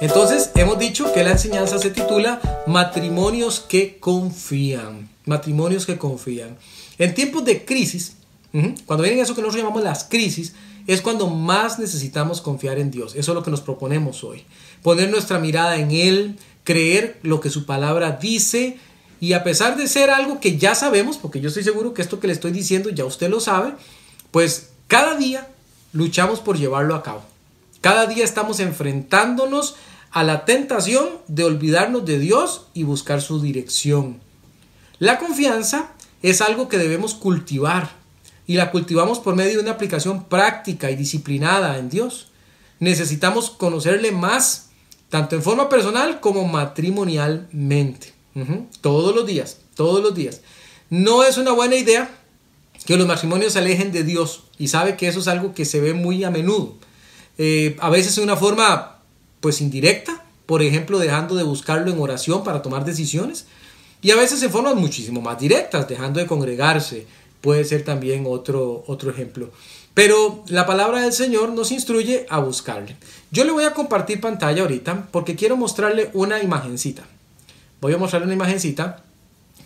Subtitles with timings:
[0.00, 5.08] Entonces, hemos dicho que la enseñanza se titula Matrimonios que confían.
[5.24, 6.56] Matrimonios que confían.
[6.98, 8.16] En tiempos de crisis,
[8.84, 10.54] cuando vienen eso que nosotros llamamos las crisis,
[10.86, 13.14] es cuando más necesitamos confiar en Dios.
[13.14, 14.44] Eso es lo que nos proponemos hoy.
[14.82, 18.78] Poner nuestra mirada en Él, creer lo que su palabra dice
[19.18, 22.20] y a pesar de ser algo que ya sabemos, porque yo estoy seguro que esto
[22.20, 23.72] que le estoy diciendo ya usted lo sabe,
[24.30, 25.48] pues cada día
[25.92, 27.22] luchamos por llevarlo a cabo.
[27.80, 29.76] Cada día estamos enfrentándonos
[30.16, 34.18] a la tentación de olvidarnos de Dios y buscar su dirección.
[34.98, 35.92] La confianza
[36.22, 37.90] es algo que debemos cultivar
[38.46, 42.28] y la cultivamos por medio de una aplicación práctica y disciplinada en Dios.
[42.80, 44.70] Necesitamos conocerle más,
[45.10, 48.14] tanto en forma personal como matrimonialmente.
[48.80, 50.40] Todos los días, todos los días.
[50.88, 52.10] No es una buena idea
[52.86, 55.78] que los matrimonios se alejen de Dios y sabe que eso es algo que se
[55.78, 56.78] ve muy a menudo.
[57.36, 58.95] Eh, a veces de una forma
[59.40, 63.46] pues indirecta, por ejemplo dejando de buscarlo en oración para tomar decisiones
[64.02, 67.06] y a veces en formas muchísimo más directas, dejando de congregarse,
[67.40, 69.50] puede ser también otro, otro ejemplo.
[69.94, 72.96] Pero la palabra del Señor nos instruye a buscarle.
[73.30, 77.04] Yo le voy a compartir pantalla ahorita porque quiero mostrarle una imagencita.
[77.80, 79.02] Voy a mostrarle una imagencita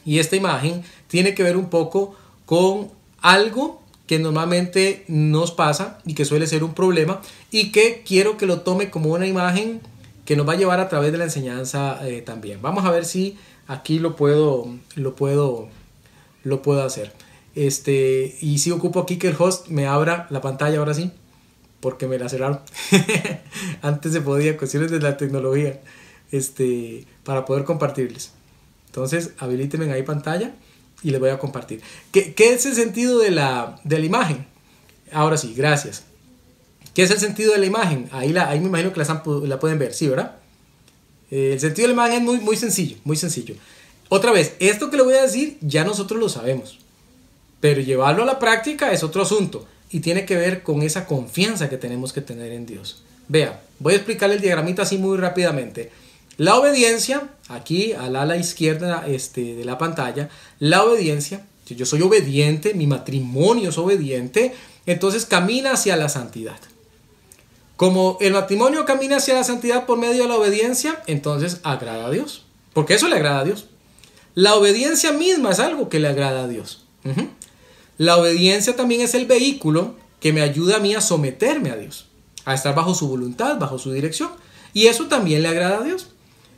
[0.04, 2.14] y esta imagen tiene que ver un poco
[2.46, 2.90] con
[3.20, 8.46] algo que normalmente nos pasa y que suele ser un problema y que quiero que
[8.46, 9.80] lo tome como una imagen
[10.24, 12.62] que nos va a llevar a través de la enseñanza eh, también.
[12.62, 15.68] Vamos a ver si aquí lo puedo, lo puedo,
[16.44, 17.12] lo puedo hacer.
[17.54, 21.10] Este, y si ocupo aquí que el host me abra la pantalla ahora sí,
[21.80, 22.60] porque me la cerraron.
[23.82, 25.80] Antes se podía, cuestiones de la tecnología,
[26.30, 28.32] este, para poder compartirles.
[28.86, 30.52] Entonces, habilítenme ahí pantalla
[31.02, 31.80] y les voy a compartir.
[32.12, 34.46] ¿Qué, es el sentido de la, de la, imagen?
[35.12, 36.04] Ahora sí, gracias.
[37.00, 38.10] ¿Qué es el sentido de la imagen?
[38.12, 40.36] Ahí, la, ahí me imagino que la, la pueden ver, ¿sí, verdad?
[41.30, 43.54] Eh, el sentido de la imagen es muy, muy sencillo, muy sencillo.
[44.10, 46.78] Otra vez, esto que le voy a decir ya nosotros lo sabemos,
[47.58, 51.70] pero llevarlo a la práctica es otro asunto y tiene que ver con esa confianza
[51.70, 53.02] que tenemos que tener en Dios.
[53.28, 55.90] Vea, voy a explicarle el diagramita así muy rápidamente.
[56.36, 60.28] La obediencia, aquí al ala izquierda este, de la pantalla,
[60.58, 64.52] la obediencia, yo soy obediente, mi matrimonio es obediente,
[64.84, 66.60] entonces camina hacia la santidad.
[67.80, 72.10] Como el matrimonio camina hacia la santidad por medio de la obediencia, entonces agrada a
[72.10, 72.44] Dios.
[72.74, 73.68] Porque eso le agrada a Dios.
[74.34, 76.84] La obediencia misma es algo que le agrada a Dios.
[77.96, 82.08] La obediencia también es el vehículo que me ayuda a mí a someterme a Dios,
[82.44, 84.28] a estar bajo su voluntad, bajo su dirección.
[84.74, 86.08] Y eso también le agrada a Dios.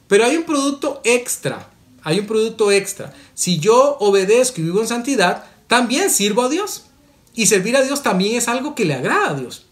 [0.09, 1.71] Pero hay un producto extra,
[2.03, 3.15] hay un producto extra.
[3.34, 6.87] Si yo obedezco y vivo en santidad, también sirvo a Dios.
[7.33, 9.66] Y servir a Dios también es algo que le agrada a Dios.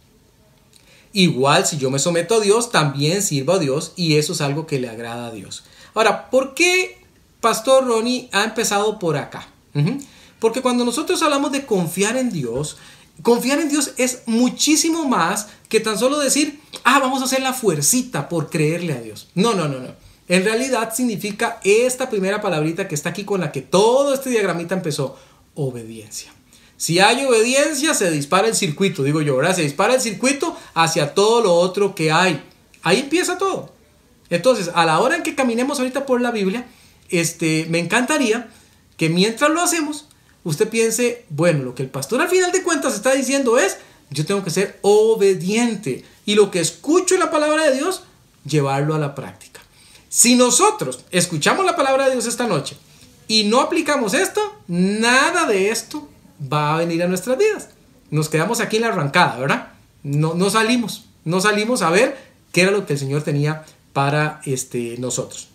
[1.13, 4.67] Igual si yo me someto a Dios, también sirvo a Dios y eso es algo
[4.67, 5.65] que le agrada a Dios.
[5.95, 6.99] Ahora, ¿por qué
[7.41, 9.49] Pastor Ronnie ha empezado por acá?
[10.39, 12.77] Porque cuando nosotros hablamos de confiar en Dios,
[13.23, 17.53] confiar en Dios es muchísimo más que tan solo decir, ah, vamos a hacer la
[17.53, 19.29] fuercita por creerle a Dios.
[19.35, 19.95] No, no, no, no.
[20.29, 24.77] En realidad significa esta primera palabrita que está aquí con la que todo este diagramita
[24.77, 25.19] empezó,
[25.55, 26.33] obediencia.
[26.81, 29.55] Si hay obediencia, se dispara el circuito, digo yo, ¿verdad?
[29.55, 32.43] Se dispara el circuito hacia todo lo otro que hay.
[32.83, 33.71] Ahí empieza todo.
[34.31, 36.67] Entonces, a la hora en que caminemos ahorita por la Biblia,
[37.11, 38.49] este, me encantaría
[38.97, 40.07] que mientras lo hacemos,
[40.43, 43.77] usted piense, bueno, lo que el pastor al final de cuentas está diciendo es,
[44.09, 46.07] yo tengo que ser obediente.
[46.25, 48.05] Y lo que escucho en la palabra de Dios,
[48.47, 49.61] llevarlo a la práctica.
[50.09, 52.75] Si nosotros escuchamos la palabra de Dios esta noche
[53.29, 56.09] y no aplicamos esto, nada de esto
[56.41, 57.69] va a venir a nuestras vidas.
[58.11, 59.69] Nos quedamos aquí en la arrancada, ¿verdad?
[60.03, 62.17] No, no salimos, no salimos a ver
[62.53, 65.49] qué era lo que el Señor tenía para este, nosotros.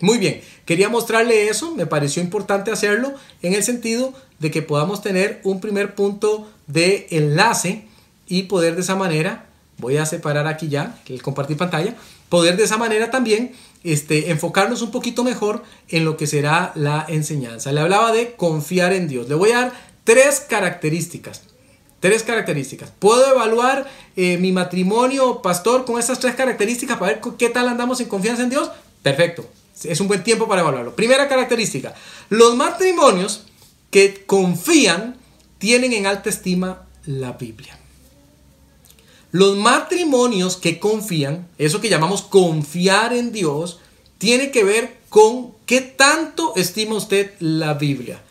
[0.00, 5.02] Muy bien, quería mostrarle eso, me pareció importante hacerlo en el sentido de que podamos
[5.02, 7.86] tener un primer punto de enlace
[8.28, 9.46] y poder de esa manera,
[9.78, 11.96] voy a separar aquí ya el compartir pantalla,
[12.28, 13.52] poder de esa manera también
[13.84, 17.72] este, enfocarnos un poquito mejor en lo que será la enseñanza.
[17.72, 19.28] Le hablaba de confiar en Dios.
[19.28, 19.72] Le voy a dar
[20.08, 21.42] tres características.
[22.00, 22.90] Tres características.
[22.98, 28.00] ¿Puedo evaluar eh, mi matrimonio, pastor, con estas tres características para ver qué tal andamos
[28.00, 28.70] en confianza en Dios?
[29.02, 29.46] Perfecto.
[29.84, 30.96] Es un buen tiempo para evaluarlo.
[30.96, 31.94] Primera característica.
[32.30, 33.44] Los matrimonios
[33.90, 35.18] que confían
[35.58, 37.78] tienen en alta estima la Biblia.
[39.30, 43.78] Los matrimonios que confían, eso que llamamos confiar en Dios,
[44.16, 48.22] tiene que ver con qué tanto estima usted la Biblia.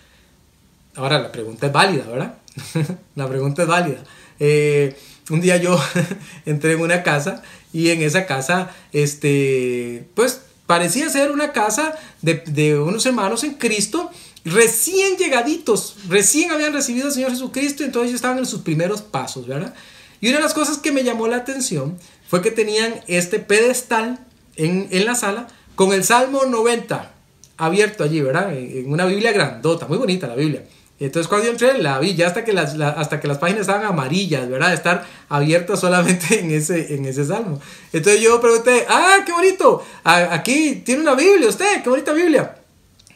[0.98, 2.34] Ahora la pregunta es válida, ¿verdad?
[3.16, 4.04] la pregunta es válida.
[4.40, 4.96] Eh,
[5.30, 5.80] un día yo
[6.46, 7.42] entré en una casa
[7.72, 13.54] y en esa casa, este, pues parecía ser una casa de, de unos hermanos en
[13.54, 14.12] Cristo
[14.48, 19.48] recién llegaditos, recién habían recibido al Señor Jesucristo, y entonces estaban en sus primeros pasos,
[19.48, 19.74] ¿verdad?
[20.22, 21.98] Y una de las cosas que me llamó la atención
[22.28, 24.20] fue que tenían este pedestal
[24.56, 27.12] en, la sala con el Salmo 90
[27.58, 28.56] abierto allí, ¿verdad?
[28.58, 30.64] En una Biblia grandota, muy bonita la Biblia.
[31.00, 33.86] Entonces cuando yo entré la vi ya hasta que las, hasta que las páginas estaban
[33.86, 34.74] amarillas, ¿verdad?
[34.74, 37.62] Estar abiertas solamente en ese, en ese salmo.
[37.94, 42.56] Entonces yo pregunté, ah, qué bonito, aquí tiene una Biblia usted, qué bonita Biblia.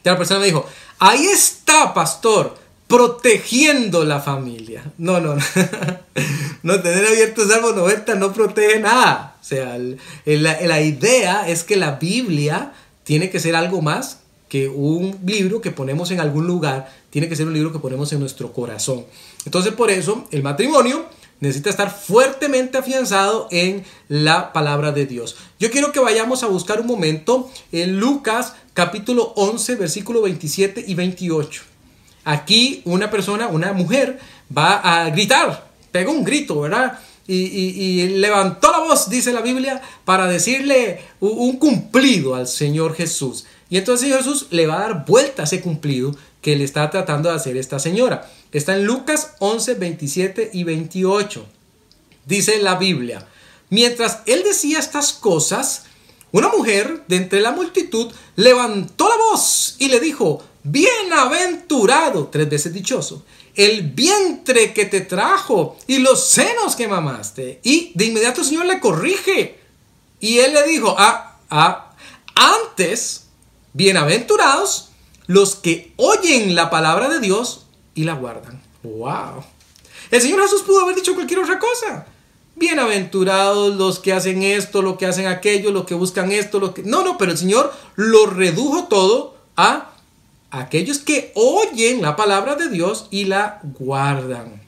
[0.04, 0.66] Y la persona me dijo,
[0.98, 2.54] ahí está, pastor,
[2.86, 4.84] protegiendo la familia.
[4.98, 5.36] No, no,
[6.62, 6.80] no.
[6.82, 9.36] tener abierto Salmo 90 no protege nada.
[9.40, 9.76] O sea,
[10.24, 14.18] la, la idea es que la Biblia tiene que ser algo más
[14.52, 18.10] que un libro que ponemos en algún lugar, tiene que ser un libro que ponemos
[18.14, 19.04] en nuestro corazón.
[19.44, 21.04] Entonces por eso el matrimonio
[21.40, 25.36] necesita estar fuertemente afianzado en la palabra de Dios.
[25.60, 30.94] Yo quiero que vayamos a buscar un momento en Lucas capítulo 11 versículo 27 y
[30.94, 31.62] 28.
[32.24, 34.18] Aquí una persona, una mujer,
[34.56, 36.98] va a gritar, pegó un grito, ¿verdad?
[37.26, 43.44] Y, levantó la voz, dice la Biblia, para decirle un cumplido al Señor Jesús.
[43.68, 47.30] Y entonces Jesús le va a dar vuelta a ese cumplido que le está tratando
[47.30, 48.30] de hacer esta señora.
[48.50, 51.46] Está en Lucas 11, 27 y 28.
[52.26, 53.26] Dice la Biblia,
[53.70, 55.84] mientras él decía estas cosas,
[56.32, 62.72] una mujer de entre la multitud levantó la voz y le dijo, Bienaventurado, tres veces
[62.72, 63.24] dichoso,
[63.54, 67.60] el vientre que te trajo y los senos que mamaste.
[67.62, 69.58] Y de inmediato el Señor le corrige.
[70.20, 71.94] Y él le dijo, ah, ah,
[72.36, 73.26] antes,
[73.72, 74.91] bienaventurados
[75.26, 78.62] los que oyen la palabra de Dios y la guardan.
[78.82, 79.44] ¡Wow!
[80.10, 82.06] El Señor Jesús pudo haber dicho cualquier otra cosa.
[82.56, 86.82] Bienaventurados los que hacen esto, lo que hacen aquello, los que buscan esto, lo que...
[86.82, 89.92] No, no, pero el Señor lo redujo todo a
[90.50, 94.60] aquellos que oyen la palabra de Dios y la guardan.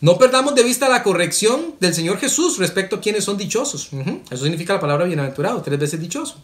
[0.00, 3.90] No perdamos de vista la corrección del Señor Jesús respecto a quienes son dichosos.
[4.30, 6.36] Eso significa la palabra bienaventurado, tres veces dichoso.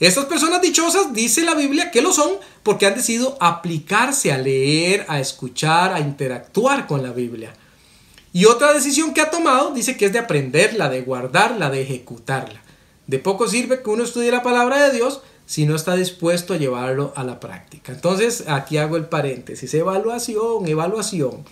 [0.00, 2.32] Estas personas dichosas, dice la Biblia, que lo son
[2.62, 7.54] porque han decidido aplicarse a leer, a escuchar, a interactuar con la Biblia.
[8.32, 12.60] Y otra decisión que ha tomado dice que es de aprenderla, de guardarla, de ejecutarla.
[13.06, 16.56] De poco sirve que uno estudie la palabra de Dios si no está dispuesto a
[16.56, 17.92] llevarlo a la práctica.
[17.92, 19.72] Entonces, aquí hago el paréntesis.
[19.74, 21.44] Evaluación, evaluación.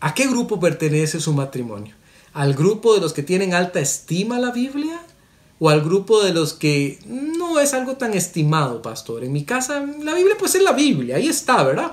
[0.00, 1.94] ¿A qué grupo pertenece su matrimonio?
[2.32, 5.00] ¿Al grupo de los que tienen alta estima la Biblia?
[5.64, 9.24] ¿O al grupo de los que no es algo tan estimado, pastor?
[9.24, 11.92] En mi casa, la Biblia pues es la Biblia, ahí está, ¿verdad?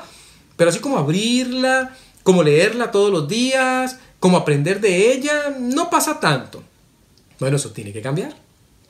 [0.58, 6.20] Pero así como abrirla, como leerla todos los días, como aprender de ella, no pasa
[6.20, 6.62] tanto.
[7.40, 8.36] Bueno, eso tiene que cambiar.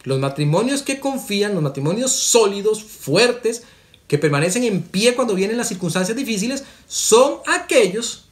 [0.02, 3.62] Los matrimonios que confían, los matrimonios sólidos, fuertes,
[4.08, 8.30] que permanecen en pie cuando vienen las circunstancias difíciles, son aquellos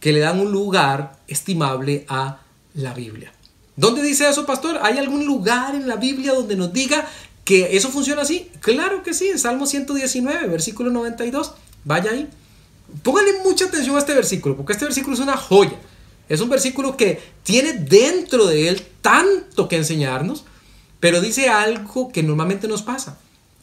[0.00, 2.40] que le dan un lugar estimable a
[2.72, 3.34] la Biblia.
[3.76, 4.78] ¿Dónde dice eso, pastor?
[4.82, 7.08] ¿Hay algún lugar en la Biblia donde nos diga
[7.44, 8.50] que eso funciona así?
[8.60, 11.52] Claro que sí, en Salmo 119, versículo 92.
[11.84, 12.28] Vaya ahí.
[13.02, 15.78] Pónganle mucha atención a este versículo, porque este versículo es una joya.
[16.28, 20.44] Es un versículo que tiene dentro de él tanto que enseñarnos,
[21.00, 23.18] pero dice algo que normalmente nos pasa.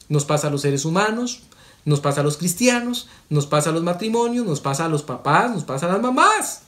[0.10, 1.42] Nos pasa a los seres humanos,
[1.86, 5.52] nos pasa a los cristianos, nos pasa a los matrimonios, nos pasa a los papás,
[5.52, 6.62] nos pasa a las mamás.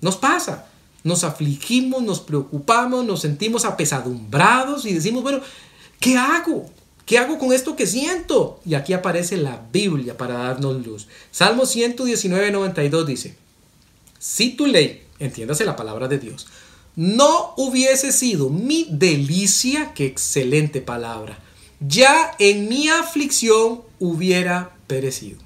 [0.00, 0.66] Nos pasa.
[1.06, 5.40] Nos afligimos, nos preocupamos, nos sentimos apesadumbrados y decimos, bueno,
[6.00, 6.68] ¿qué hago?
[7.04, 8.58] ¿Qué hago con esto que siento?
[8.66, 11.06] Y aquí aparece la Biblia para darnos luz.
[11.30, 13.36] Salmo 119, 92 dice,
[14.18, 16.48] si tu ley, entiéndase la palabra de Dios,
[16.96, 21.38] no hubiese sido mi delicia, qué excelente palabra,
[21.78, 25.38] ya en mi aflicción hubiera perecido.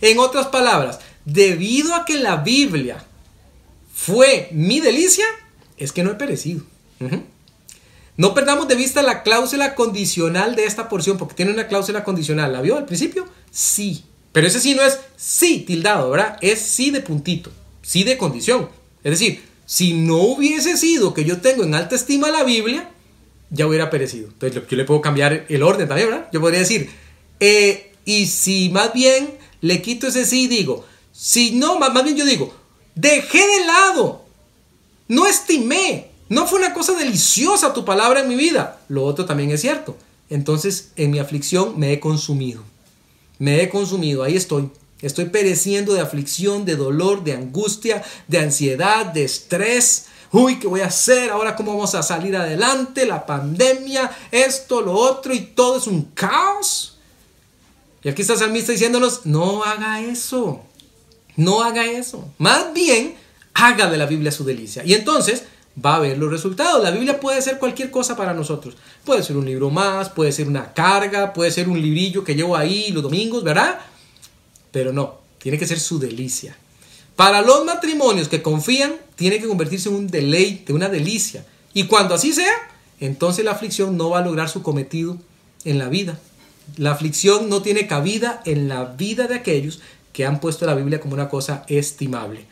[0.00, 3.04] En otras palabras, debido a que la Biblia
[3.98, 5.24] fue mi delicia,
[5.76, 6.62] es que no he perecido.
[8.16, 12.52] No perdamos de vista la cláusula condicional de esta porción, porque tiene una cláusula condicional.
[12.52, 13.26] ¿La vio al principio?
[13.50, 14.04] Sí.
[14.30, 16.38] Pero ese sí no es sí tildado, ¿verdad?
[16.42, 17.50] Es sí de puntito,
[17.82, 18.68] sí de condición.
[19.02, 22.88] Es decir, si no hubiese sido que yo tengo en alta estima la Biblia,
[23.50, 24.28] ya hubiera perecido.
[24.28, 26.28] Entonces yo le puedo cambiar el orden también, ¿verdad?
[26.32, 26.88] Yo podría decir,
[27.40, 32.24] eh, y si más bien le quito ese sí digo, si no, más bien yo
[32.24, 32.54] digo,
[32.98, 34.24] dejé de lado,
[35.06, 38.80] no estimé, no fue una cosa deliciosa tu palabra en mi vida.
[38.88, 39.96] Lo otro también es cierto.
[40.28, 42.62] Entonces en mi aflicción me he consumido.
[43.38, 44.70] Me he consumido, ahí estoy.
[45.00, 50.06] Estoy pereciendo de aflicción, de dolor, de angustia, de ansiedad, de estrés.
[50.32, 51.30] Uy, ¿qué voy a hacer?
[51.30, 53.06] Ahora, ¿cómo vamos a salir adelante?
[53.06, 56.98] La pandemia, esto, lo otro, y todo es un caos.
[58.02, 60.64] Y aquí está salmista diciéndonos, no haga eso.
[61.38, 62.34] No haga eso.
[62.38, 63.14] Más bien,
[63.54, 64.84] haga de la Biblia su delicia.
[64.84, 65.44] Y entonces
[65.84, 66.82] va a ver los resultados.
[66.82, 68.76] La Biblia puede ser cualquier cosa para nosotros.
[69.04, 72.56] Puede ser un libro más, puede ser una carga, puede ser un librillo que llevo
[72.56, 73.78] ahí los domingos, ¿verdad?
[74.72, 76.56] Pero no, tiene que ser su delicia.
[77.14, 81.46] Para los matrimonios que confían, tiene que convertirse en un deleite, una delicia.
[81.72, 82.52] Y cuando así sea,
[82.98, 85.18] entonces la aflicción no va a lograr su cometido
[85.64, 86.18] en la vida.
[86.76, 89.80] La aflicción no tiene cabida en la vida de aquellos
[90.18, 92.44] que han puesto la Biblia como una cosa estimable.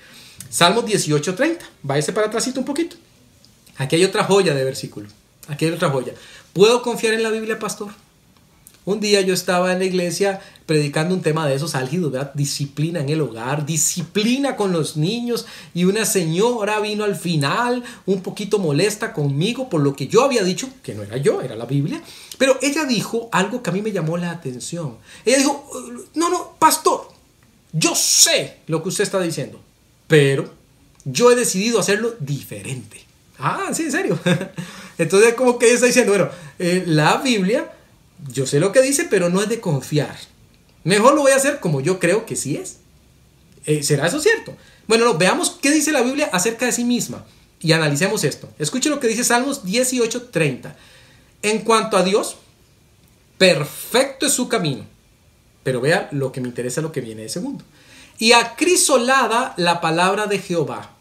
[0.49, 1.59] Salmos 18:30.
[1.83, 2.95] Váyase para atrásito un poquito.
[3.77, 5.09] Aquí hay otra joya de versículo.
[5.49, 6.15] Aquí hay otra joya.
[6.53, 7.89] ¿Puedo confiar en la Biblia, pastor?
[8.85, 12.33] Un día yo estaba en la iglesia predicando un tema de esos álgidos, ¿verdad?
[12.35, 15.45] Disciplina en el hogar, disciplina con los niños.
[15.75, 20.45] Y una señora vino al final un poquito molesta conmigo por lo que yo había
[20.45, 22.01] dicho, que no era yo, era la Biblia.
[22.39, 24.99] Pero ella dijo algo que a mí me llamó la atención.
[25.25, 25.69] Ella dijo,
[26.15, 27.16] no, no, pastor,
[27.77, 29.61] yo sé lo que usted está diciendo,
[30.07, 30.53] pero
[31.05, 33.05] yo he decidido hacerlo diferente.
[33.39, 34.19] Ah, sí, en serio.
[34.99, 37.71] Entonces, como que está diciendo, bueno, eh, la Biblia
[38.33, 40.17] yo sé lo que dice, pero no es de confiar.
[40.85, 42.79] Mejor lo voy a hacer como yo creo que sí es.
[43.67, 44.57] Eh, ¿Será eso cierto?
[44.87, 47.27] Bueno, veamos qué dice la Biblia acerca de sí misma
[47.61, 48.49] y analicemos esto.
[48.59, 50.75] Escuche lo que dice Salmos 18:30.
[51.43, 52.37] En cuanto a Dios,
[53.37, 54.87] perfecto es su camino.
[55.67, 57.65] Pero vea lo que me interesa, lo que viene de segundo.
[58.21, 60.93] Y acrisolada la palabra de Jehová.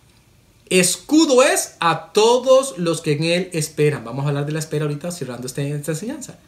[0.72, 4.04] Escudo es a todos los que en él esperan.
[4.04, 6.40] Vamos a hablar de la espera ahorita, cerrando esta enseñanza.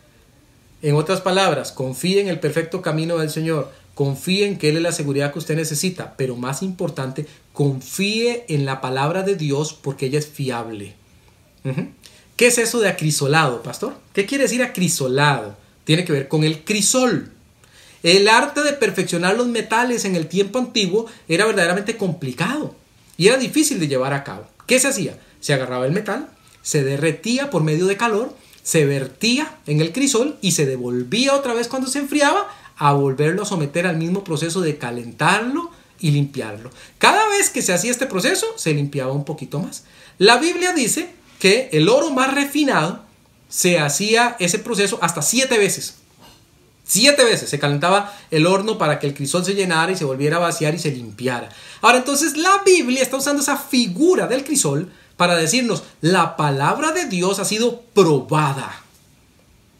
[0.81, 4.81] En otras palabras, confíe en el perfecto camino del Señor, confíe en que Él es
[4.81, 10.07] la seguridad que usted necesita, pero más importante, confíe en la palabra de Dios porque
[10.07, 10.95] ella es fiable.
[12.35, 13.93] ¿Qué es eso de acrisolado, pastor?
[14.13, 15.55] ¿Qué quiere decir acrisolado?
[15.83, 17.36] Tiene que ver con el crisol.
[18.03, 22.75] El arte de perfeccionar los metales en el tiempo antiguo era verdaderamente complicado
[23.17, 24.47] y era difícil de llevar a cabo.
[24.65, 25.19] ¿Qué se hacía?
[25.39, 26.29] Se agarraba el metal,
[26.61, 28.35] se derretía por medio de calor
[28.67, 33.43] se vertía en el crisol y se devolvía otra vez cuando se enfriaba a volverlo
[33.43, 36.69] a someter al mismo proceso de calentarlo y limpiarlo.
[36.97, 39.85] Cada vez que se hacía este proceso, se limpiaba un poquito más.
[40.17, 41.07] La Biblia dice
[41.39, 43.05] que el oro más refinado
[43.47, 45.99] se hacía ese proceso hasta siete veces.
[46.87, 50.37] Siete veces se calentaba el horno para que el crisol se llenara y se volviera
[50.37, 51.49] a vaciar y se limpiara.
[51.81, 57.05] Ahora entonces la Biblia está usando esa figura del crisol para decirnos, la palabra de
[57.05, 58.83] Dios ha sido probada,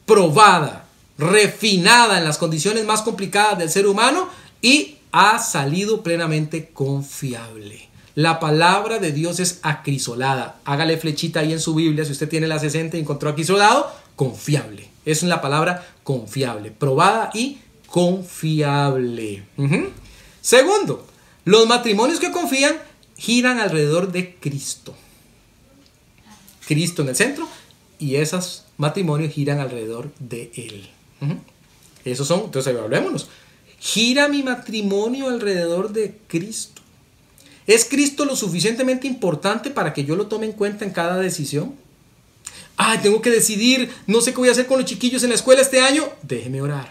[0.06, 0.86] probada,
[1.18, 4.28] refinada en las condiciones más complicadas del ser humano
[4.62, 7.88] y ha salido plenamente confiable.
[8.16, 10.58] La palabra de Dios es acrisolada.
[10.66, 14.89] Hágale flechita ahí en su Biblia si usted tiene la 60 y encontró acrisolado, confiable.
[15.05, 19.43] Es una palabra confiable, probada y confiable.
[20.41, 21.07] Segundo,
[21.45, 22.75] los matrimonios que confían
[23.15, 24.93] giran alrededor de Cristo.
[26.67, 27.47] Cristo en el centro
[28.00, 30.89] y esos matrimonios giran alrededor de Él.
[32.03, 33.29] Esos son, entonces hablémonos.
[33.79, 36.81] Gira mi matrimonio alrededor de Cristo.
[37.67, 41.75] ¿Es Cristo lo suficientemente importante para que yo lo tome en cuenta en cada decisión?
[42.77, 45.36] Ah, tengo que decidir, no sé qué voy a hacer con los chiquillos en la
[45.36, 46.07] escuela este año.
[46.22, 46.89] Déjeme orar.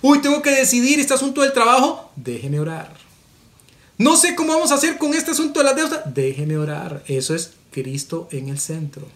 [0.00, 2.10] Uy, tengo que decidir este asunto del trabajo.
[2.16, 2.94] Déjeme orar.
[3.98, 6.02] No sé cómo vamos a hacer con este asunto de la deuda.
[6.06, 7.02] Déjeme orar.
[7.08, 9.06] Eso es Cristo en el centro.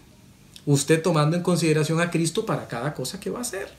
[0.66, 3.72] Usted tomando en consideración a Cristo para cada cosa que va a hacer.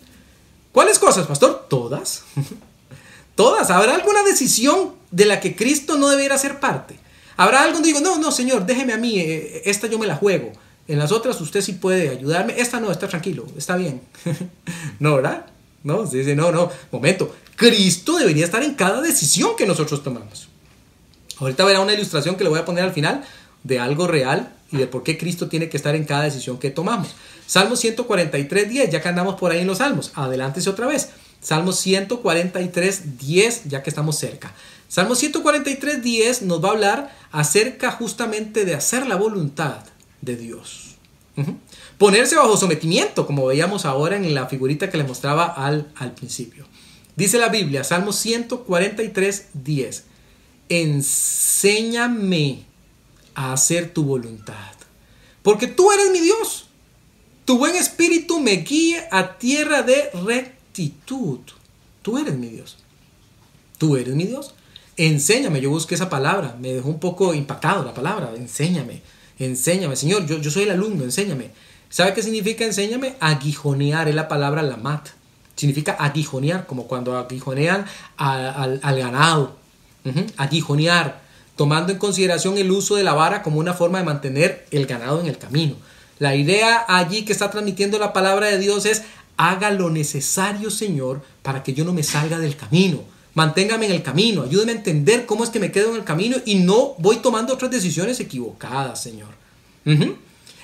[0.72, 1.68] ¿Cuáles cosas, pastor?
[1.70, 2.24] Todas.
[3.36, 3.70] Todas.
[3.70, 6.98] ¿Habrá alguna decisión de la que Cristo no debiera ser parte?
[7.36, 10.16] ¿Habrá algo donde digo, no, no, Señor, déjeme a mí, eh, esta yo me la
[10.16, 10.52] juego.
[10.88, 12.60] En las otras usted sí puede ayudarme.
[12.60, 14.02] Esta no, está tranquilo, está bien.
[15.00, 15.46] no, ¿verdad?
[15.84, 17.34] No, dice, no, no, momento.
[17.56, 20.50] Cristo debería estar en cada decisión que nosotros tomamos.
[21.38, 23.24] Ahorita verá una ilustración que le voy a poner al final
[23.64, 26.70] de algo real y de por qué Cristo tiene que estar en cada decisión que
[26.70, 27.16] tomamos.
[27.46, 30.12] Salmo 143, 10, ya que andamos por ahí en los salmos.
[30.16, 31.10] Adelántese otra vez.
[31.42, 34.54] Salmo 143, 10, ya que estamos cerca.
[34.88, 39.84] Salmo 143, 10 nos va a hablar acerca justamente de hacer la voluntad
[40.24, 40.96] de Dios.
[41.98, 46.66] Ponerse bajo sometimiento, como veíamos ahora en la figurita que les mostraba al, al principio.
[47.16, 50.04] Dice la Biblia, Salmo 143, 10.
[50.70, 52.66] Enséñame
[53.36, 54.74] a hacer tu voluntad.
[55.42, 56.68] Porque tú eres mi Dios.
[57.46, 61.40] Tu buen espíritu me guíe a tierra de rectitud.
[62.02, 62.78] Tú eres mi Dios.
[63.78, 64.54] Tú eres mi Dios.
[64.96, 69.02] Enséñame, yo busqué esa palabra, me dejó un poco impactado la palabra, enséñame,
[69.40, 71.52] enséñame, Señor, yo, yo soy el alumno, enséñame.
[71.90, 73.16] ¿Sabe qué significa enséñame?
[73.20, 75.10] Aguijonear es la palabra lamat.
[75.56, 77.86] Significa aguijonear, como cuando aguijonean
[78.18, 79.58] al, ganado.
[80.38, 81.22] Aguijonear,
[81.56, 85.22] tomando en consideración el uso de la vara como una forma de mantener el ganado
[85.22, 85.76] en el camino.
[86.18, 89.04] La idea allí que está transmitiendo la palabra de Dios es,
[89.38, 93.04] haga lo necesario, Señor, para que yo no me salga del camino.
[93.34, 96.38] Manténgame en el camino, ayúdeme a entender cómo es que me quedo en el camino
[96.46, 99.30] y no voy tomando otras decisiones equivocadas, Señor.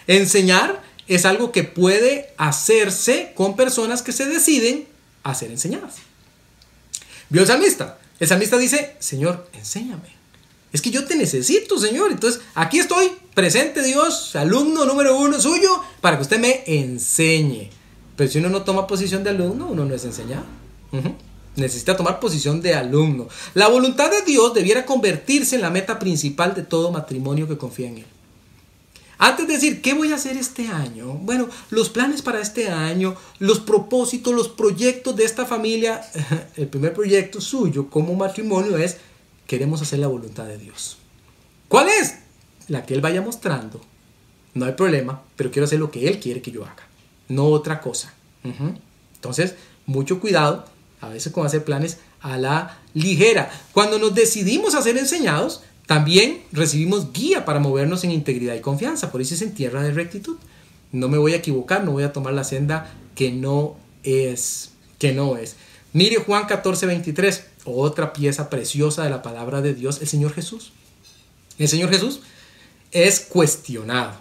[0.06, 4.88] Enseñar es algo que puede hacerse con personas que se deciden
[5.24, 5.96] a ser enseñadas.
[7.30, 7.98] ¿Vio el salmista?
[8.20, 10.20] El salmista dice, Señor, enséñame.
[10.72, 12.12] Es que yo te necesito, Señor.
[12.12, 17.70] Entonces, aquí estoy, presente Dios, alumno número uno suyo, para que usted me enseñe.
[18.16, 20.46] Pero si uno no toma posición de alumno, uno no es enseñado.
[21.56, 23.28] Necesita tomar posición de alumno.
[23.54, 27.88] La voluntad de Dios debiera convertirse en la meta principal de todo matrimonio que confía
[27.88, 28.06] en Él.
[29.22, 31.08] Antes de decir, ¿qué voy a hacer este año?
[31.08, 36.02] Bueno, los planes para este año, los propósitos, los proyectos de esta familia.
[36.56, 38.98] El primer proyecto suyo como matrimonio es,
[39.46, 40.98] queremos hacer la voluntad de Dios.
[41.68, 42.16] ¿Cuál es?
[42.70, 43.82] La que Él vaya mostrando.
[44.54, 46.88] No hay problema, pero quiero hacer lo que Él quiere que yo haga,
[47.28, 48.14] no otra cosa.
[48.44, 50.66] Entonces, mucho cuidado
[51.02, 53.52] a veces con hacer planes a la ligera.
[53.74, 59.12] Cuando nos decidimos a ser enseñados, también recibimos guía para movernos en integridad y confianza.
[59.12, 60.38] Por eso es en tierra de rectitud.
[60.92, 65.14] No me voy a equivocar, no voy a tomar la senda que no es, que
[65.14, 65.56] no es.
[65.94, 70.72] Mire Juan 14, 23, otra pieza preciosa de la palabra de Dios, el Señor Jesús.
[71.58, 72.22] El Señor Jesús
[72.92, 74.14] es cuestionado,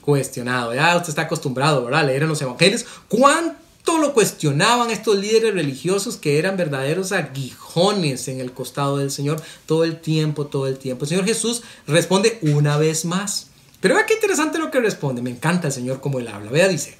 [0.00, 0.74] cuestionado.
[0.74, 2.00] Ya usted está acostumbrado, ¿verdad?
[2.00, 2.86] A leer en los evangelios.
[3.08, 9.40] ¿Cuánto lo cuestionaban estos líderes religiosos que eran verdaderos aguijones en el costado del Señor
[9.64, 11.04] todo el tiempo, todo el tiempo.
[11.04, 13.46] El Señor Jesús responde una vez más.
[13.80, 15.22] Pero vea qué interesante lo que responde.
[15.22, 16.50] Me encanta el Señor como él habla.
[16.50, 16.98] Vea, dice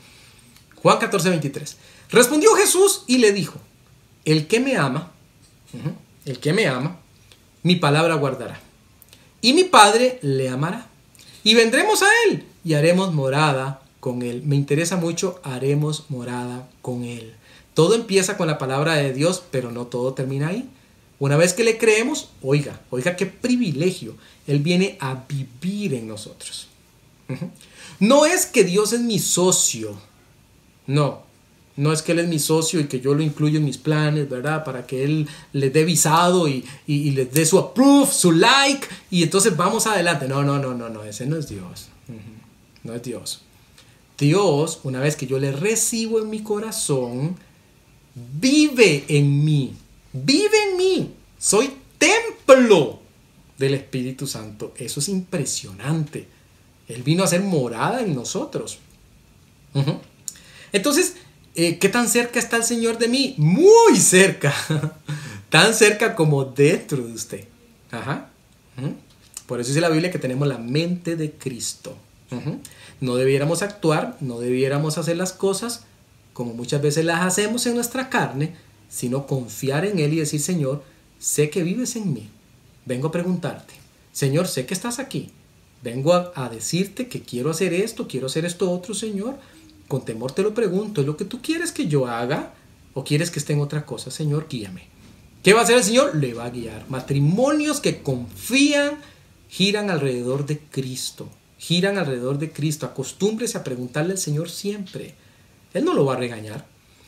[0.82, 1.76] Juan 14, 23.
[2.10, 3.58] Respondió Jesús y le dijo,
[4.24, 5.12] el que me ama,
[6.24, 6.98] el que me ama,
[7.62, 8.60] mi palabra guardará.
[9.40, 10.88] Y mi Padre le amará.
[11.44, 14.42] Y vendremos a él y haremos morada con Él.
[14.44, 17.34] Me interesa mucho, haremos morada con Él.
[17.74, 20.68] Todo empieza con la palabra de Dios, pero no todo termina ahí.
[21.20, 24.14] Una vez que le creemos, oiga, oiga qué privilegio.
[24.46, 26.68] Él viene a vivir en nosotros.
[28.00, 29.98] No es que Dios es mi socio.
[30.86, 31.22] No,
[31.78, 34.28] no es que Él es mi socio y que yo lo incluyo en mis planes,
[34.28, 34.64] ¿verdad?
[34.64, 39.22] Para que Él le dé visado y, y, les dé su approve, su like, y
[39.22, 40.26] entonces vamos adelante.
[40.26, 41.88] No, no, no, no, no, ese no es Dios.
[42.82, 43.42] No es Dios.
[44.18, 47.36] Dios, una vez que yo le recibo en mi corazón,
[48.14, 49.74] vive en mí,
[50.12, 51.14] vive en mí.
[51.38, 53.00] Soy templo
[53.56, 54.74] del Espíritu Santo.
[54.76, 56.26] Eso es impresionante.
[56.88, 58.78] Él vino a ser morada en nosotros.
[60.72, 61.14] Entonces,
[61.54, 63.34] eh, ¿qué tan cerca está el Señor de mí?
[63.36, 64.52] Muy cerca.
[65.48, 67.44] tan cerca como dentro de usted.
[69.46, 71.96] Por eso dice la Biblia que tenemos la mente de Cristo.
[73.00, 75.84] No debiéramos actuar, no debiéramos hacer las cosas
[76.38, 78.54] como muchas veces las hacemos en nuestra carne,
[78.88, 80.84] sino confiar en Él y decir, Señor,
[81.18, 82.28] sé que vives en mí.
[82.86, 83.74] Vengo a preguntarte,
[84.12, 85.32] Señor, sé que estás aquí.
[85.82, 89.36] Vengo a, decirte que quiero hacer esto, quiero hacer esto otro, Señor.
[89.88, 92.54] Con temor te lo pregunto, ¿es lo que tú quieres que yo haga?
[92.94, 94.12] ¿O quieres que esté en otra cosa?
[94.12, 94.86] Señor, guíame.
[95.42, 96.14] ¿Qué va a hacer el Señor?
[96.14, 96.84] Le va a guiar.
[96.88, 98.98] Matrimonios que confían
[99.48, 102.86] giran alrededor de Cristo giran alrededor de Cristo.
[102.86, 105.14] Acostúmbrese a preguntarle al Señor siempre.
[105.74, 106.64] Él no lo va a regañar.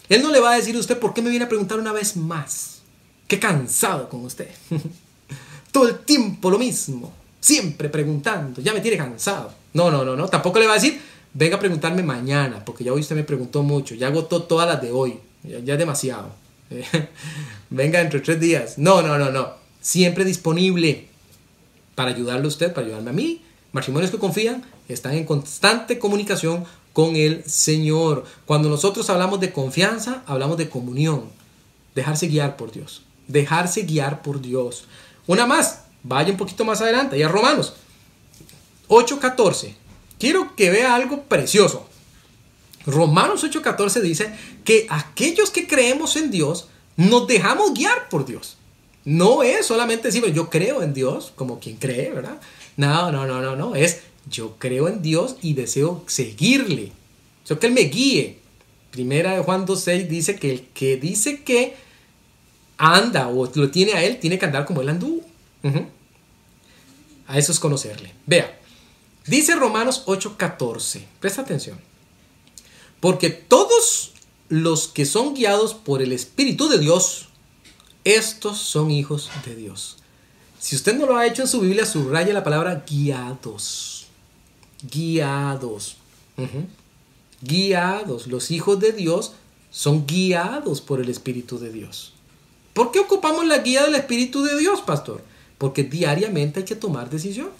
[0.08, 1.92] Él no le va a decir a usted, ¿por qué me viene a preguntar una
[1.92, 2.82] vez más?
[3.28, 4.50] Qué cansado con usted.
[5.72, 7.14] Todo el tiempo lo mismo.
[7.40, 8.60] Siempre preguntando.
[8.60, 9.52] Ya me tiene cansado.
[9.72, 10.28] No, no, no, no.
[10.28, 11.00] Tampoco le va a decir,
[11.32, 13.94] venga a preguntarme mañana, porque ya hoy usted me preguntó mucho.
[13.94, 15.20] Ya agotó todas las de hoy.
[15.44, 16.32] Ya, es demasiado.
[17.70, 18.78] venga dentro de tres días.
[18.78, 19.54] No, no, no, no.
[19.80, 21.06] Siempre disponible
[21.94, 26.64] para ayudarle a usted, para ayudarme a mí Matrimonios que confían están en constante comunicación
[26.92, 28.24] con el Señor.
[28.46, 31.30] Cuando nosotros hablamos de confianza, hablamos de comunión.
[31.94, 33.02] Dejarse guiar por Dios.
[33.28, 34.85] Dejarse guiar por Dios.
[35.26, 37.74] Una más, vaya un poquito más adelante, ya Romanos
[38.88, 39.74] 8:14.
[40.18, 41.87] Quiero que vea algo precioso.
[42.85, 48.56] Romanos 8:14 dice que aquellos que creemos en Dios nos dejamos guiar por Dios.
[49.04, 52.38] No es solamente decir, yo creo en Dios, como quien cree, ¿verdad?
[52.80, 53.74] No, no, no, no, no.
[53.74, 56.92] Es yo creo en Dios y deseo seguirle.
[57.46, 58.38] Yo que Él me guíe.
[58.90, 61.76] Primera de Juan 2.6 dice que el que dice que
[62.76, 65.20] anda o lo tiene a él, tiene que andar como él anduvo.
[67.26, 68.12] A eso es conocerle.
[68.26, 68.58] Vea,
[69.26, 71.78] dice Romanos 8:14, presta atención.
[72.98, 74.14] Porque todos
[74.48, 77.28] los que son guiados por el Espíritu de Dios,
[78.02, 79.99] estos son hijos de Dios.
[80.61, 84.07] Si usted no lo ha hecho en su Biblia, subraya la palabra guiados.
[84.83, 85.96] Guiados.
[87.40, 88.27] Guiados.
[88.27, 89.33] Los hijos de Dios
[89.70, 92.12] son guiados por el Espíritu de Dios.
[92.75, 95.23] ¿Por qué ocupamos la guía del Espíritu de Dios, pastor?
[95.57, 97.55] Porque diariamente hay que tomar decisiones.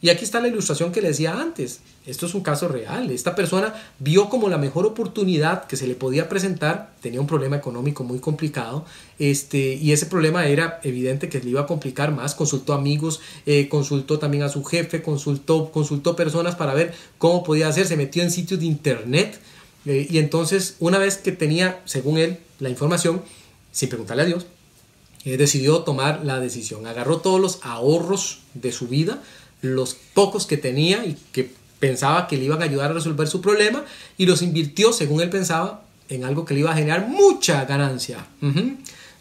[0.00, 1.80] Y aquí está la ilustración que le decía antes.
[2.06, 3.10] Esto es un caso real.
[3.10, 6.94] Esta persona vio como la mejor oportunidad que se le podía presentar.
[7.00, 8.84] Tenía un problema económico muy complicado.
[9.18, 12.36] Este, y ese problema era evidente que le iba a complicar más.
[12.36, 17.66] Consultó amigos, eh, consultó también a su jefe, consultó, consultó personas para ver cómo podía
[17.66, 17.86] hacer.
[17.86, 19.40] Se metió en sitios de internet.
[19.84, 23.20] Eh, y entonces, una vez que tenía, según él, la información,
[23.72, 24.46] sin preguntarle a Dios,
[25.24, 26.86] eh, decidió tomar la decisión.
[26.86, 29.22] Agarró todos los ahorros de su vida
[29.62, 33.40] los pocos que tenía y que pensaba que le iban a ayudar a resolver su
[33.40, 33.84] problema
[34.16, 38.26] y los invirtió, según él pensaba, en algo que le iba a generar mucha ganancia.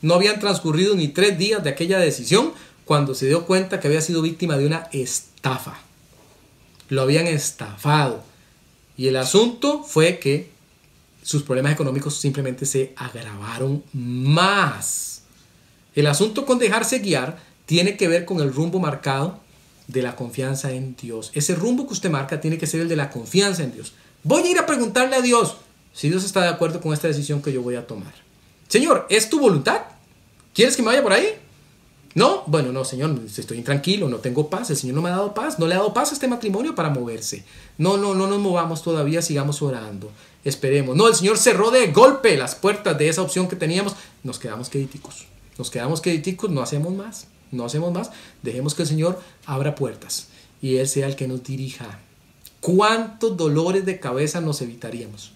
[0.02, 2.54] No habían transcurrido ni tres días de aquella decisión
[2.86, 5.80] cuando se dio cuenta que había sido víctima de una estafa.
[6.90, 8.24] Lo habían estafado.
[8.96, 10.50] Y el asunto fue que
[11.22, 15.24] sus problemas económicos simplemente se agravaron más.
[15.94, 19.40] El asunto con dejarse guiar tiene que ver con el rumbo marcado
[19.88, 21.32] de la confianza en Dios.
[21.34, 23.94] Ese rumbo que usted marca tiene que ser el de la confianza en Dios.
[24.24, 25.58] Voy a ir a preguntarle a Dios
[25.94, 28.14] si Dios está de acuerdo con esta decisión que yo voy a tomar.
[28.68, 29.82] Señor, ¿es tu voluntad?
[30.54, 31.28] ¿Quieres que me vaya por ahí?
[32.16, 35.34] No, bueno, no, Señor, estoy intranquilo, no tengo paz, el Señor no me ha dado
[35.36, 37.44] paz, no le ha dado paz a este matrimonio para moverse.
[37.78, 40.12] No, no, no nos movamos todavía, sigamos orando,
[40.44, 40.96] esperemos.
[40.96, 44.70] No, el Señor cerró de golpe las puertas de esa opción que teníamos, nos quedamos
[44.70, 45.28] quediticos,
[45.60, 50.30] nos quedamos quediticos, no hacemos más no hacemos más, dejemos que el Señor abra puertas
[50.62, 52.00] y Él sea el que nos dirija.
[52.60, 55.32] ¿Cuántos dolores de cabeza nos evitaríamos?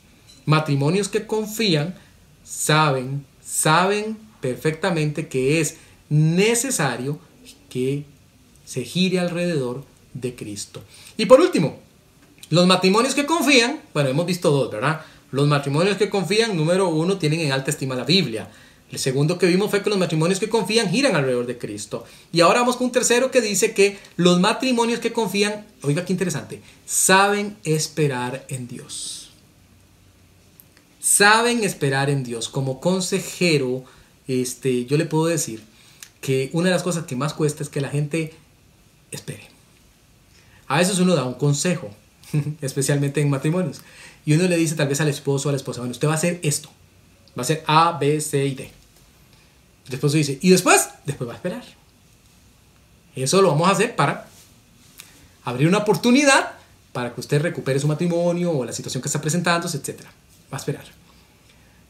[0.46, 1.96] Matrimonios que confían,
[2.44, 5.78] saben, saben perfectamente que es
[6.10, 7.20] necesario
[7.70, 8.06] que
[8.66, 10.84] se gire alrededor de Cristo.
[11.16, 11.78] Y por último,
[12.50, 15.02] los matrimonios que confían, bueno, hemos visto dos, ¿verdad?
[15.32, 18.50] Los matrimonios que confían, número uno, tienen en alta estima la Biblia.
[18.92, 22.04] El segundo que vimos fue que los matrimonios que confían giran alrededor de Cristo.
[22.34, 26.12] Y ahora vamos con un tercero que dice que los matrimonios que confían, oiga qué
[26.12, 29.32] interesante, saben esperar en Dios.
[31.00, 32.50] Saben esperar en Dios.
[32.50, 33.86] Como consejero,
[34.28, 35.64] este, yo le puedo decir
[36.20, 38.34] que una de las cosas que más cuesta es que la gente
[39.10, 39.50] espere.
[40.68, 41.90] A veces uno da un consejo,
[42.62, 43.82] especialmente en matrimonios,
[44.26, 46.14] y uno le dice tal vez al esposo o a la esposa, bueno, usted va
[46.14, 46.70] a hacer esto,
[47.30, 48.81] va a hacer A, B, C y D.
[49.88, 51.64] Después dice, y después, después va a esperar.
[53.16, 54.28] Eso lo vamos a hacer para
[55.44, 56.54] abrir una oportunidad
[56.94, 60.02] para que usted recupere su matrimonio o la situación que está presentándose, etc.
[60.52, 60.86] Va a esperar.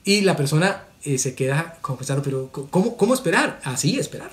[0.04, 3.60] Y la persona eh, se queda confesando, pero ¿cómo, ¿cómo esperar?
[3.64, 4.32] Así, esperar.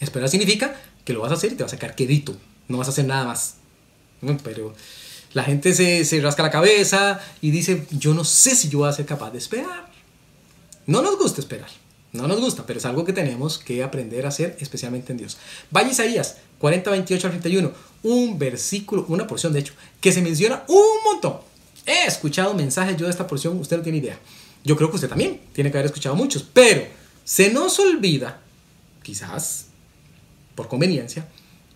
[0.00, 2.36] Esperar significa que lo vas a hacer y te vas a sacar quedito.
[2.68, 3.56] No vas a hacer nada más.
[4.44, 4.74] Pero
[5.32, 8.88] la gente se, se rasca la cabeza y dice, yo no sé si yo voy
[8.88, 9.90] a ser capaz de esperar.
[10.86, 11.68] No nos gusta esperar.
[12.12, 15.38] No nos gusta, pero es algo que tenemos que aprender a hacer, especialmente en Dios.
[15.70, 17.72] Vaya Isaías 40, 28 al 31,
[18.02, 21.38] un versículo, una porción de hecho, que se menciona un montón.
[21.86, 24.18] He escuchado mensajes yo de esta porción, usted no tiene idea.
[24.62, 26.86] Yo creo que usted también tiene que haber escuchado muchos, pero
[27.24, 28.40] se nos olvida,
[29.02, 29.66] quizás
[30.54, 31.26] por conveniencia,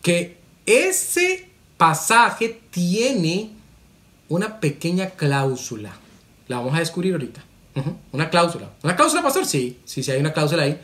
[0.02, 3.50] que ese pasaje tiene
[4.28, 5.96] una pequeña cláusula.
[6.46, 7.42] La vamos a descubrir ahorita.
[8.12, 8.70] Una cláusula.
[8.82, 9.44] ¿Una cláusula, pastor?
[9.46, 10.80] Sí, sí, sí hay una cláusula ahí.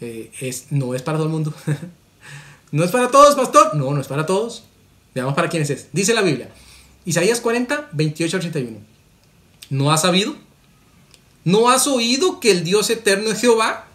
[0.00, 1.54] Eh, es, no es para todo el mundo.
[2.72, 3.74] ¿No es para todos, pastor?
[3.74, 4.64] No, no es para todos.
[5.14, 5.88] Veamos para quiénes es.
[5.92, 6.50] Dice la Biblia.
[7.04, 8.78] Isaías 40, 28 al 31.
[9.70, 10.34] ¿No has sabido?
[11.44, 13.86] ¿No has oído que el Dios eterno es Jehová?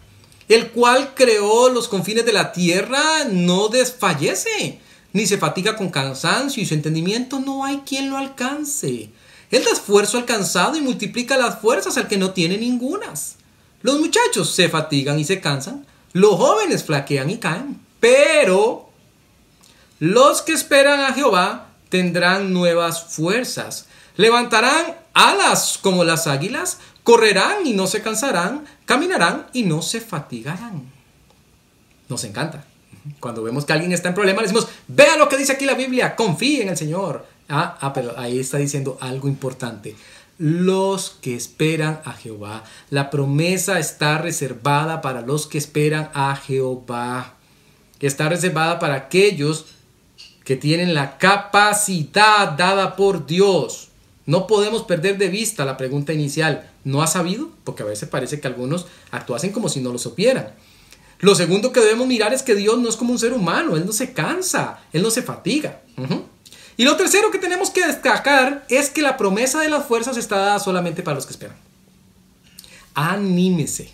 [0.48, 4.80] El cual creó los confines de la tierra, no desfallece,
[5.12, 9.10] ni se fatiga con cansancio, y su entendimiento no hay quien lo alcance.
[9.50, 13.36] Da esfuerzo al cansado y multiplica las fuerzas al que no tiene ningunas.
[13.82, 18.90] Los muchachos se fatigan y se cansan, los jóvenes flaquean y caen, pero
[20.00, 27.72] los que esperan a Jehová tendrán nuevas fuerzas, levantarán alas como las águilas, correrán y
[27.72, 30.90] no se cansarán, caminarán y no se fatigarán.
[32.08, 32.64] Nos encanta.
[33.20, 35.74] Cuando vemos que alguien está en problema, le decimos, vea lo que dice aquí la
[35.74, 37.26] Biblia, confíe en el Señor.
[37.48, 39.96] Ah, ah, pero ahí está diciendo algo importante.
[40.40, 42.62] los que esperan a Jehová.
[42.90, 47.34] La promesa está reservada para los que esperan a Jehová.
[47.98, 49.66] Está reservada para aquellos
[50.44, 53.88] que tienen la capacidad dada por Dios.
[54.26, 56.70] No podemos perder de vista la pregunta inicial.
[56.84, 57.50] ¿No ha sabido?
[57.64, 60.54] Porque a veces parece que algunos actuasen como si no lo supieran.
[61.18, 63.76] Lo segundo que debemos mirar es que Dios no es como un ser humano.
[63.76, 65.80] Él no se cansa, Él no se fatiga.
[66.78, 70.36] Y lo tercero que tenemos que destacar es que la promesa de las fuerzas está
[70.36, 71.56] dada solamente para los que esperan.
[72.94, 73.90] Anímese.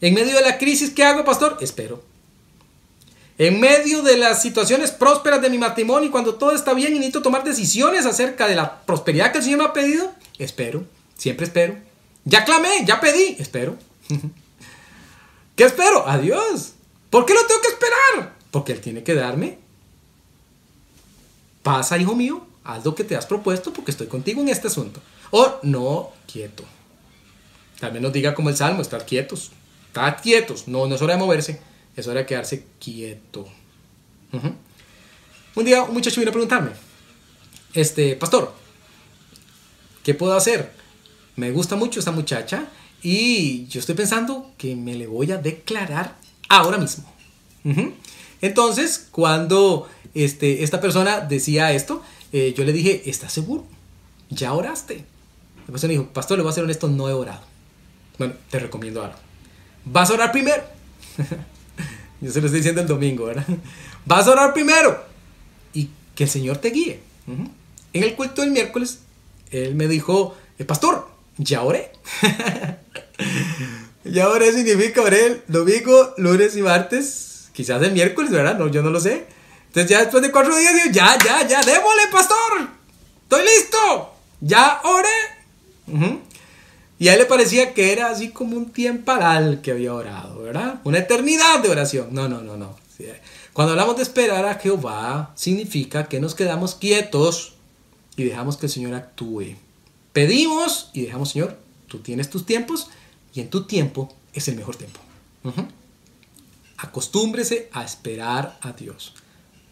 [0.00, 1.58] En medio de la crisis, ¿qué hago, pastor?
[1.60, 2.02] Espero.
[3.36, 7.20] En medio de las situaciones prósperas de mi matrimonio cuando todo está bien y necesito
[7.20, 10.86] tomar decisiones acerca de la prosperidad que el Señor me ha pedido, espero.
[11.18, 11.76] Siempre espero.
[12.24, 13.76] Ya clamé, ya pedí, espero.
[15.54, 16.08] ¿Qué espero?
[16.08, 16.72] Adiós.
[17.10, 18.34] ¿Por qué lo tengo que esperar?
[18.50, 19.63] Porque Él tiene que darme
[21.64, 25.00] pasa, hijo mío, haz lo que te has propuesto porque estoy contigo en este asunto.
[25.32, 26.62] O no, quieto.
[27.80, 29.50] También nos diga como el Salmo, estar quietos.
[29.88, 30.68] Estar quietos.
[30.68, 31.60] No, no es hora de moverse,
[31.96, 33.48] es hora de quedarse quieto.
[35.56, 36.70] Un día un muchacho vino a preguntarme,
[37.72, 38.52] este, pastor,
[40.02, 40.72] ¿qué puedo hacer?
[41.36, 42.66] Me gusta mucho esta muchacha
[43.02, 46.16] y yo estoy pensando que me le voy a declarar
[46.48, 47.04] ahora mismo.
[48.40, 53.64] Entonces, cuando este, esta persona decía esto, eh, yo le dije, ¿estás seguro?
[54.30, 55.04] ¿Ya oraste?
[55.66, 57.42] La persona dijo, pastor, le voy a ser honesto, no he orado.
[58.18, 59.16] Bueno, te recomiendo algo.
[59.84, 60.62] Vas a orar primero.
[62.20, 63.46] yo se lo estoy diciendo el domingo, ¿verdad?
[64.06, 65.02] Vas a orar primero
[65.72, 67.00] y que el Señor te guíe.
[67.26, 69.00] En el culto del miércoles,
[69.50, 71.90] él me dijo, eh, pastor, ya oré.
[74.04, 78.58] ya oré significa oré el domingo, lunes y martes, quizás el miércoles, ¿verdad?
[78.58, 79.26] No, yo no lo sé.
[79.74, 82.68] Entonces ya después de cuatro días digo, ya, ya, ya, démosle, pastor.
[83.24, 84.14] Estoy listo.
[84.40, 86.14] Ya oré.
[87.00, 89.12] Y a él le parecía que era así como un tiempo
[89.64, 90.80] que había orado, ¿verdad?
[90.84, 92.10] Una eternidad de oración.
[92.12, 92.76] No, no, no, no.
[93.52, 97.54] Cuando hablamos de esperar a Jehová, significa que nos quedamos quietos
[98.16, 99.56] y dejamos que el Señor actúe.
[100.12, 101.58] Pedimos y dejamos, Señor,
[101.88, 102.90] tú tienes tus tiempos
[103.32, 105.00] y en tu tiempo es el mejor tiempo.
[106.76, 109.14] Acostúmbrese a esperar a Dios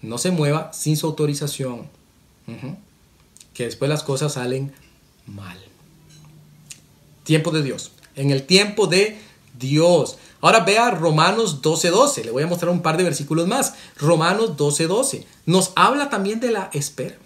[0.02, 1.88] no se mueva sin su autorización.
[3.54, 4.72] Que después las cosas salen
[5.26, 5.58] mal.
[7.24, 7.92] Tiempo de Dios.
[8.16, 9.18] En el tiempo de
[9.58, 10.18] Dios.
[10.40, 12.24] Ahora vea Romanos 12:12.
[12.24, 13.74] Le voy a mostrar un par de versículos más.
[13.96, 15.24] Romanos 12:12.
[15.46, 17.16] Nos habla también de la espera.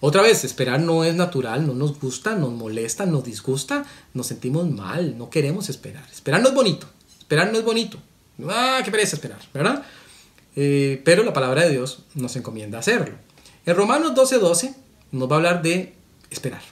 [0.00, 4.68] Otra vez, esperar no es natural, no nos gusta, nos molesta, nos disgusta, nos sentimos
[4.70, 6.06] mal, no queremos esperar.
[6.12, 6.86] Esperar no es bonito.
[7.18, 7.98] Esperar no es bonito.
[8.48, 9.82] Ah, qué pereza esperar, ¿verdad?
[10.56, 13.16] Eh, pero la palabra de Dios nos encomienda hacerlo.
[13.66, 14.74] En Romanos 12:12 12,
[15.12, 15.94] nos va a hablar de
[16.30, 16.62] esperar.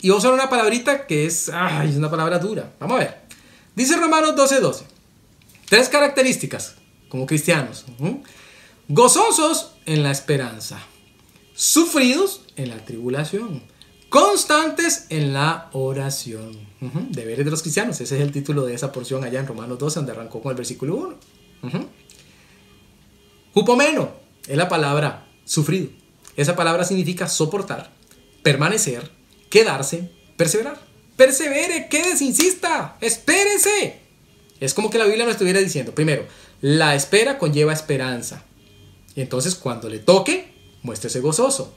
[0.00, 2.72] Y vamos a usar una palabrita que es, ay, es una palabra dura.
[2.80, 3.18] Vamos a ver.
[3.74, 4.60] Dice Romanos 12:12.
[4.60, 4.84] 12,
[5.68, 6.76] tres características
[7.08, 7.84] como cristianos.
[8.88, 10.78] Gozosos en la esperanza.
[11.54, 13.62] Sufridos en la tribulación.
[14.08, 16.56] Constantes en la oración.
[17.10, 18.00] Deberes de los cristianos.
[18.00, 20.56] Ese es el título de esa porción allá en Romanos 12, donde arrancó con el
[20.56, 21.14] versículo 1.
[23.56, 24.10] Jupomeno
[24.46, 25.88] es la palabra sufrido.
[26.36, 27.90] Esa palabra significa soportar,
[28.42, 29.10] permanecer,
[29.48, 30.78] quedarse, perseverar.
[31.16, 33.98] Persevere, quédese, insista, espérese.
[34.60, 36.26] Es como que la Biblia nos estuviera diciendo, primero,
[36.60, 38.44] la espera conlleva esperanza.
[39.14, 41.74] Entonces cuando le toque, muéstrese gozoso.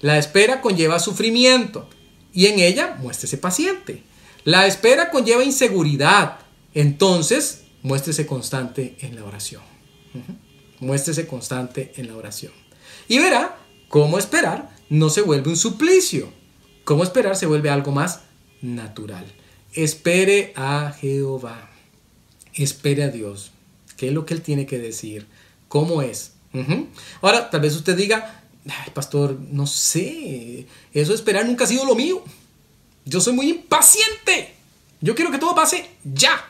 [0.00, 1.90] La espera conlleva sufrimiento
[2.32, 4.04] y en ella muéstrese paciente.
[4.44, 6.38] La espera conlleva inseguridad.
[6.74, 9.62] Entonces, muéstrese constante en la oración.
[10.80, 12.52] Muéstrese constante en la oración.
[13.08, 13.56] Y verá
[13.88, 16.32] cómo esperar no se vuelve un suplicio.
[16.84, 18.20] Cómo esperar se vuelve algo más
[18.62, 19.26] natural.
[19.74, 21.70] Espere a Jehová.
[22.54, 23.52] Espere a Dios.
[23.96, 25.26] ¿Qué es lo que Él tiene que decir?
[25.68, 26.32] ¿Cómo es?
[27.20, 28.42] Ahora, tal vez usted diga,
[28.94, 32.22] pastor, no sé, eso esperar nunca ha sido lo mío.
[33.04, 34.54] Yo soy muy impaciente.
[35.00, 36.44] Yo quiero que todo pase ya.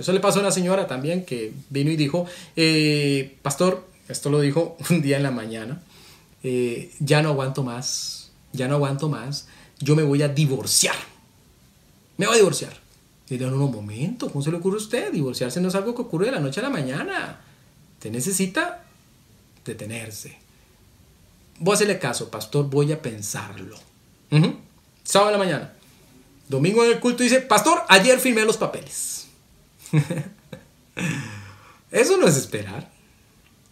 [0.00, 4.40] Eso le pasó a una señora también que vino y dijo, eh, pastor, esto lo
[4.40, 5.82] dijo un día en la mañana,
[6.42, 9.46] eh, ya no aguanto más, ya no aguanto más,
[9.78, 10.96] yo me voy a divorciar.
[12.16, 12.72] Me voy a divorciar.
[13.28, 15.12] Y en un momento, ¿cómo se le ocurre a usted?
[15.12, 17.40] Divorciarse no es algo que ocurre de la noche a la mañana.
[17.98, 18.84] Te necesita
[19.64, 20.36] detenerse.
[21.60, 23.76] Voy a hacerle caso, pastor, voy a pensarlo.
[25.04, 25.72] Sábado en la mañana.
[26.48, 29.19] Domingo en el culto dice, pastor, ayer firmé los papeles.
[31.90, 32.90] Eso no es esperar.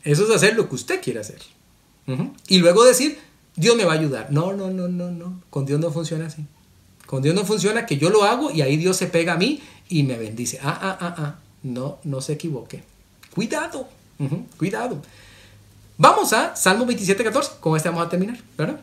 [0.05, 1.41] Eso es hacer lo que usted quiere hacer.
[2.47, 3.19] Y luego decir,
[3.55, 4.29] Dios me va a ayudar.
[4.31, 5.43] No, no, no, no, no.
[5.51, 6.45] Con Dios no funciona así.
[7.07, 9.61] Con Dios no funciona que yo lo hago y ahí Dios se pega a mí
[9.89, 10.59] y me bendice.
[10.63, 11.35] Ah, ah, ah, ah.
[11.63, 12.83] No, no se equivoque.
[13.35, 13.89] Cuidado,
[14.57, 15.03] cuidado.
[15.97, 17.53] Vamos a Salmo 27, 14.
[17.61, 18.81] Con este vamos a terminar, ¿verdad?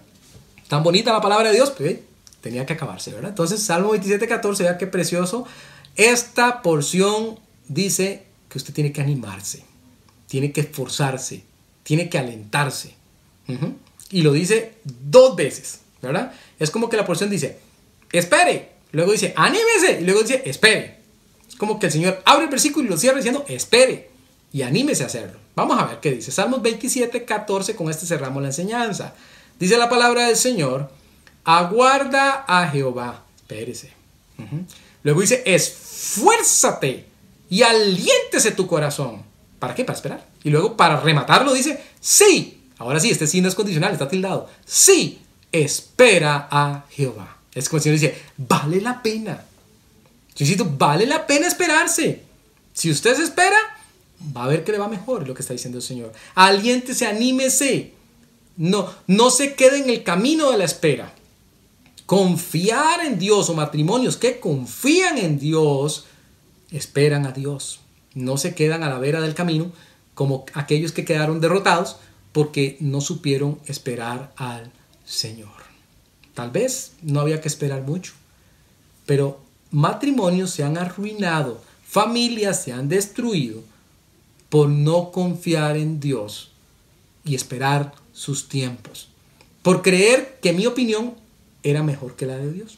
[0.67, 1.99] Tan bonita la palabra de Dios, pues
[2.41, 3.29] tenía que acabarse, ¿verdad?
[3.29, 5.45] Entonces, Salmo 27, 14, vea qué precioso.
[5.95, 9.63] Esta porción dice que usted tiene que animarse,
[10.27, 11.43] tiene que esforzarse,
[11.83, 12.95] tiene que alentarse.
[14.09, 16.33] Y lo dice dos veces, ¿verdad?
[16.59, 17.59] Es como que la porción dice,
[18.11, 20.99] espere, luego dice, anímese, y luego dice, espere.
[21.47, 24.09] Es como que el Señor abre el versículo y lo cierra diciendo, espere
[24.51, 25.39] y anímese a hacerlo.
[25.55, 26.31] Vamos a ver qué dice.
[26.31, 29.13] Salmos 27, 14, con este cerramos la enseñanza.
[29.59, 30.91] Dice la palabra del Señor,
[31.43, 33.23] aguarda a Jehová.
[33.37, 33.91] Espérese.
[35.05, 37.05] Luego dice, esfuérzate
[37.47, 39.21] y aliéntese tu corazón.
[39.59, 39.85] ¿Para qué?
[39.85, 40.27] Para esperar.
[40.43, 42.63] Y luego para rematarlo dice, sí.
[42.79, 44.49] Ahora sí, este sí no es condicional, está tildado.
[44.65, 47.37] Sí, espera a Jehová.
[47.53, 49.45] Es como el Señor dice, vale la pena.
[50.35, 52.23] Yo vale la pena esperarse.
[52.73, 53.57] Si usted se espera,
[54.35, 56.13] va a ver que le va mejor lo que está diciendo el Señor.
[56.33, 57.93] Aliéntese, anímese.
[58.57, 61.13] No, no se quede en el camino de la espera.
[62.05, 66.05] Confiar en Dios o matrimonios que confían en Dios,
[66.71, 67.79] esperan a Dios.
[68.13, 69.71] No se quedan a la vera del camino
[70.13, 71.97] como aquellos que quedaron derrotados
[72.31, 74.71] porque no supieron esperar al
[75.05, 75.65] Señor.
[76.33, 78.13] Tal vez no había que esperar mucho,
[79.05, 79.39] pero
[79.71, 83.63] matrimonios se han arruinado, familias se han destruido
[84.49, 86.51] por no confiar en Dios
[87.23, 89.09] y esperar sus tiempos,
[89.61, 91.15] por creer que mi opinión
[91.65, 92.77] era mejor que la de Dios.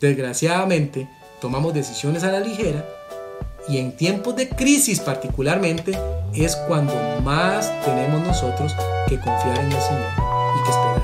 [0.00, 1.08] Desgraciadamente,
[1.40, 2.84] tomamos decisiones a la ligera
[3.68, 5.96] y en tiempos de crisis particularmente
[6.34, 8.72] es cuando más tenemos nosotros
[9.08, 10.95] que confiar en el Señor y que esperar